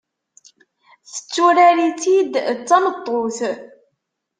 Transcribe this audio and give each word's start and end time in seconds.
Tetturar-itt-id 1.11 2.33
d 2.57 2.59
tameṭṭut. 2.67 3.37